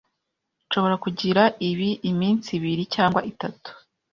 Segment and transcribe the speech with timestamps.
[0.65, 3.69] Nshobora kugira ibi iminsi ibiri cyangwa itatu?